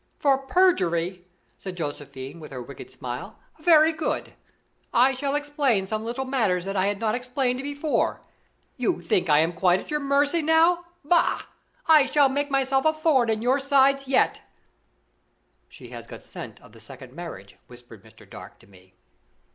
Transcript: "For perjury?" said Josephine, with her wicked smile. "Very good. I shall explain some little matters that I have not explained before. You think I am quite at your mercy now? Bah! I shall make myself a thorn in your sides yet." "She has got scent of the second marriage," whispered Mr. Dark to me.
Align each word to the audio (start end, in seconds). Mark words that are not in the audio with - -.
"For 0.15 0.35
perjury?" 0.39 1.27
said 1.59 1.77
Josephine, 1.77 2.39
with 2.39 2.49
her 2.49 2.59
wicked 2.59 2.89
smile. 2.89 3.37
"Very 3.59 3.91
good. 3.91 4.33
I 4.91 5.13
shall 5.13 5.35
explain 5.35 5.85
some 5.85 6.03
little 6.03 6.25
matters 6.25 6.65
that 6.65 6.75
I 6.75 6.87
have 6.87 6.97
not 6.97 7.13
explained 7.13 7.61
before. 7.61 8.21
You 8.77 8.99
think 8.99 9.29
I 9.29 9.37
am 9.41 9.53
quite 9.53 9.79
at 9.79 9.91
your 9.91 9.99
mercy 9.99 10.41
now? 10.41 10.85
Bah! 11.05 11.43
I 11.85 12.07
shall 12.07 12.29
make 12.29 12.49
myself 12.49 12.83
a 12.83 12.93
thorn 12.93 13.29
in 13.29 13.43
your 13.43 13.59
sides 13.59 14.07
yet." 14.07 14.41
"She 15.69 15.89
has 15.89 16.07
got 16.07 16.23
scent 16.23 16.59
of 16.63 16.71
the 16.71 16.79
second 16.79 17.13
marriage," 17.13 17.57
whispered 17.67 18.03
Mr. 18.03 18.27
Dark 18.27 18.57
to 18.61 18.65
me. 18.67 18.95